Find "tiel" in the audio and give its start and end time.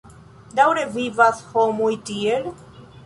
2.09-2.49